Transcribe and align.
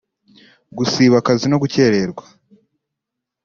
gusiba 0.77 1.15
akazi 1.19 1.45
no 1.49 1.59
gukerererwa 1.63 2.25